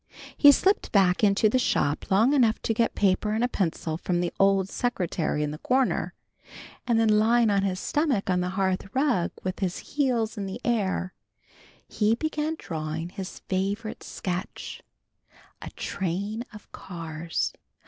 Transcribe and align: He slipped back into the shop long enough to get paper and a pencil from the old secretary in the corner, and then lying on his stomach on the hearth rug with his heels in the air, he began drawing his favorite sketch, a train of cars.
He 0.35 0.51
slipped 0.51 0.91
back 0.91 1.23
into 1.23 1.47
the 1.47 1.59
shop 1.59 2.09
long 2.09 2.33
enough 2.33 2.59
to 2.63 2.73
get 2.73 2.95
paper 2.95 3.33
and 3.33 3.43
a 3.43 3.47
pencil 3.47 3.99
from 3.99 4.19
the 4.19 4.33
old 4.39 4.67
secretary 4.67 5.43
in 5.43 5.51
the 5.51 5.59
corner, 5.59 6.15
and 6.87 6.99
then 6.99 7.19
lying 7.19 7.51
on 7.51 7.61
his 7.61 7.79
stomach 7.79 8.27
on 8.27 8.41
the 8.41 8.49
hearth 8.57 8.95
rug 8.95 9.29
with 9.43 9.59
his 9.59 9.77
heels 9.93 10.39
in 10.39 10.47
the 10.47 10.59
air, 10.65 11.13
he 11.87 12.15
began 12.15 12.55
drawing 12.57 13.09
his 13.09 13.41
favorite 13.41 14.01
sketch, 14.01 14.81
a 15.61 15.69
train 15.69 16.45
of 16.51 16.71
cars. 16.71 17.53